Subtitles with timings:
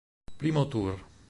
[0.41, 0.97] Primo tour...